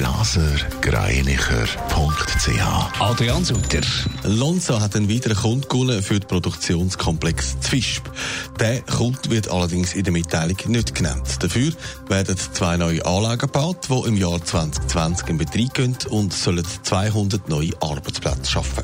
blasergreinicher.ch 0.00 3.00
Adrian 3.00 3.44
Sutter. 3.44 3.82
Lonza 4.24 4.80
hat 4.80 4.96
einen 4.96 5.10
weiteren 5.10 5.36
Kunden 5.36 5.68
gewonnen 5.68 6.02
für 6.02 6.18
den 6.18 6.26
Produktionskomplex 6.26 7.60
Zwischb. 7.60 8.04
Der 8.58 8.80
Kunde 8.80 9.28
wird 9.28 9.50
allerdings 9.50 9.92
in 9.92 10.04
der 10.04 10.14
Mitteilung 10.14 10.56
nicht 10.68 10.94
genannt. 10.94 11.28
Dafür 11.40 11.74
werden 12.08 12.34
zwei 12.38 12.78
neue 12.78 13.04
Anlagen 13.04 13.40
gebaut, 13.40 13.88
die 13.90 14.08
im 14.08 14.16
Jahr 14.16 14.42
2020 14.42 15.28
in 15.28 15.36
Betrieb 15.36 15.74
gehen 15.74 15.94
und 16.08 16.32
sollen 16.32 16.64
200 16.82 17.50
neue 17.50 17.72
Arbeitsplätze 17.82 18.52
schaffen. 18.52 18.82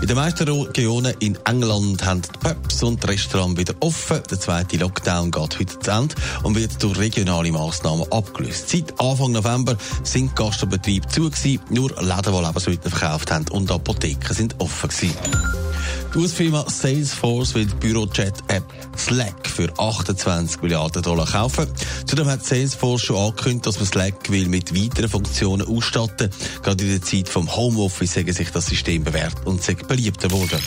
In 0.00 0.06
den 0.06 0.16
meisten 0.16 0.48
Regionen 0.48 1.12
in 1.18 1.36
England 1.44 2.06
haben 2.06 2.22
die 2.22 2.28
Pubs 2.38 2.82
und 2.84 3.06
Restaurants 3.06 3.58
wieder 3.58 3.74
offen. 3.80 4.22
Der 4.30 4.38
zweite 4.38 4.76
Lockdown 4.76 5.32
geht 5.32 5.58
heute 5.58 5.78
zu 5.80 5.90
Ende 5.90 6.14
und 6.44 6.54
wird 6.54 6.80
durch 6.82 6.98
regionale 6.98 7.50
Massnahmen 7.50 8.10
abgelöst. 8.12 8.68
Seit 8.68 9.00
Anfang 9.00 9.32
November 9.32 9.76
sind 10.04 10.36
Gastbetriebe 10.36 11.08
zu 11.08 11.30
nur 11.70 11.90
Läden, 12.00 12.32
die 12.32 12.46
Lebensmittel 12.46 12.90
verkauft 12.92 13.32
haben 13.32 13.48
und 13.50 13.72
Apotheken 13.72 14.32
sind 14.32 14.54
offen 14.60 14.88
gewesen. 14.88 15.67
Die 16.14 16.18
US-Firma 16.18 16.64
Salesforce 16.68 17.54
will 17.54 17.66
die 17.66 17.74
Bürochat-App 17.74 18.64
Slack 18.96 19.48
für 19.48 19.72
28 19.78 20.62
Milliarden 20.62 21.02
Dollar 21.02 21.26
kaufen. 21.26 21.66
Zudem 22.06 22.26
hat 22.28 22.44
Salesforce 22.44 23.02
schon 23.02 23.16
angekündigt, 23.16 23.66
dass 23.66 23.76
man 23.76 23.86
Slack 23.86 24.30
will 24.30 24.48
mit 24.48 24.74
weiteren 24.74 25.08
Funktionen 25.08 25.66
ausstatten. 25.66 26.30
Gerade 26.62 26.84
in 26.84 26.90
der 26.90 27.02
Zeit 27.02 27.28
vom 27.28 27.54
Homeoffice 27.54 28.14
sagen 28.14 28.32
sich 28.32 28.50
das 28.50 28.66
System 28.66 29.04
bewährt 29.04 29.46
und 29.46 29.62
sehr 29.62 29.76
beliebter 29.76 30.28
geworden. 30.28 30.58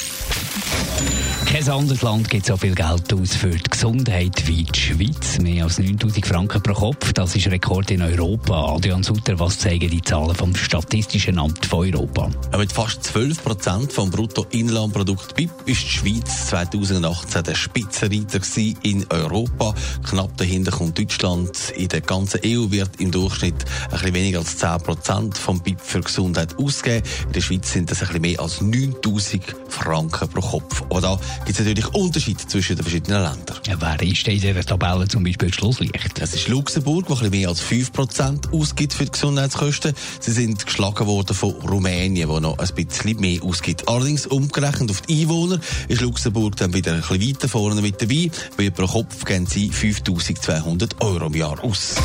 Kein 1.52 1.68
anderes 1.68 2.02
Land 2.02 2.30
gibt 2.30 2.46
so 2.46 2.56
viel 2.56 2.74
Geld 2.74 3.14
aus 3.14 3.36
für 3.36 3.50
die 3.50 3.70
Gesundheit 3.70 4.48
wie 4.48 4.64
die 4.64 4.80
Schweiz. 4.80 5.38
Mehr 5.40 5.66
als 5.66 5.80
9000 5.80 6.26
Franken 6.26 6.64
pro 6.64 6.74
Kopf. 6.74 7.12
Das 7.12 7.36
ist 7.36 7.48
Rekord 7.52 7.92
in 7.92 8.02
Europa. 8.02 8.74
Adrian 8.74 9.04
Sutter, 9.04 9.38
was 9.38 9.60
zeigen 9.60 9.90
die 9.90 10.02
Zahlen 10.02 10.34
vom 10.34 10.56
Statistischen 10.56 11.38
Amt 11.38 11.66
von 11.66 11.80
Europa? 11.94 12.30
Mit 12.58 12.72
fast 12.72 13.04
12 13.04 13.44
Prozent 13.44 13.92
vom 13.92 14.10
Bruttoinlandprodukt 14.10 15.36
BIP 15.36 15.52
ist 15.66 15.82
die 15.82 15.90
Schweiz 15.90 16.48
2018 16.48 17.44
der 17.44 17.56
Spitzenreiter 17.56 18.40
in 18.84 19.06
Europa. 19.10 19.76
Knapp 20.08 20.38
dahinter 20.38 20.72
kommt 20.72 20.98
Deutschland. 20.98 21.72
In 21.76 21.90
der 21.90 22.00
ganzen 22.00 22.40
EU 22.46 22.72
wird 22.72 23.02
im 23.02 23.12
Durchschnitt 23.12 23.66
ein 23.86 23.92
bisschen 23.92 24.14
weniger 24.14 24.40
als 24.40 24.58
10 24.58 24.78
Prozent 24.84 25.38
vom 25.38 25.62
BIP 25.62 25.82
für 25.82 26.00
Gesundheit 26.00 26.58
ausgegeben. 26.58 27.06
In 27.28 27.34
der 27.34 27.42
Schweiz 27.42 27.74
sind 27.74 27.92
das 27.92 28.02
ein 28.02 28.08
bisschen 28.08 28.22
mehr 28.22 28.40
als 28.40 28.62
9000 28.62 29.44
Franken 29.68 30.30
pro 30.30 30.42
Kopf. 30.42 30.71
Aber 30.90 31.02
da 31.02 31.20
gibt 31.46 31.60
es 31.60 31.66
natürlich 31.66 31.88
Unterschiede 31.94 32.46
zwischen 32.48 32.76
den 32.76 32.84
verschiedenen 32.84 33.22
Ländern. 33.22 33.58
Ja, 33.68 33.76
wer 33.80 34.02
ist 34.02 34.28
in 34.28 34.40
dieser 34.40 34.64
Tabelle 34.64 35.08
zum 35.08 35.24
Beispiel 35.24 35.54
Schlusslicht? 35.54 36.20
Das 36.20 36.34
ist 36.34 36.48
Luxemburg, 36.48 37.08
das 37.08 37.22
ein 37.22 37.30
mehr 37.30 37.50
als 37.50 37.62
5% 37.62 38.54
ausgibt 38.54 38.94
für 38.94 39.06
die 39.06 39.12
Gesundheitskosten. 39.12 39.94
Sie 40.20 40.32
sind 40.32 40.66
geschlagen 40.66 41.08
worden 41.08 41.36
von 41.36 41.52
Rumänien, 41.52 42.30
wo 42.30 42.40
noch 42.40 42.58
ein 42.58 42.68
bisschen 42.76 43.20
mehr 43.20 43.44
ausgibt. 43.44 43.88
Allerdings 43.88 44.28
umgerechnet 44.28 44.90
auf 44.92 45.02
die 45.02 45.22
Einwohner 45.22 45.60
ist 45.88 46.02
Luxemburg 46.02 46.56
dann 46.58 46.74
wieder 46.74 46.94
ein 46.94 47.02
bisschen 47.02 47.30
weiter 47.30 47.50
vorne 47.50 47.82
mit 47.82 48.02
dabei, 48.02 48.32
weil 48.58 48.72
pro 48.72 48.88
Kopf 48.88 49.26
geben 49.26 49.46
sie 49.46 49.70
5200 49.70 51.02
Euro 51.02 51.28
im 51.28 51.36
Jahr 51.36 51.64
aus. 51.64 51.96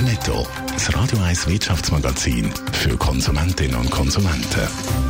Netto. 0.00 0.46
Das 0.72 0.94
Radio 0.94 1.18
1 1.18 1.46
Wirtschaftsmagazin 1.46 2.50
für 2.72 2.96
Konsumentinnen 2.96 3.76
und 3.76 3.90
Konsumenten. 3.90 5.09